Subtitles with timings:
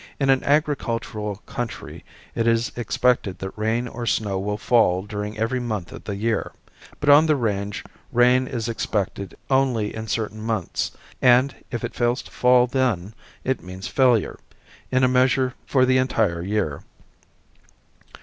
[0.19, 2.03] In an agricultural country
[2.33, 6.53] it is expected that rain or snow will fall during every month of the year,
[6.99, 10.89] but on the range rain is expected only in certain months
[11.21, 14.39] and, if it fails to fall then, it means failure,
[14.89, 16.81] in a measure, for the entire year.